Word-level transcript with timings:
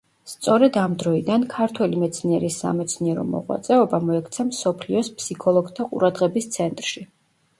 სწორედ 0.29 0.77
ამ 0.83 0.93
დროიდან 1.01 1.43
ქართველი 1.49 1.99
მეცნიერის 2.03 2.57
სამეცნიერო 2.63 3.25
მოღვაწეობა 3.35 3.99
მოექცა 4.07 4.45
მსოფლიოს 4.49 5.13
ფსიქოლოგთა 5.19 5.89
ყურადღების 5.91 6.49
ცენტრში. 6.57 7.07